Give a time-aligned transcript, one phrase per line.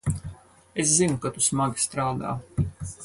[0.83, 2.33] Es zinu, ka tu smagi strādā.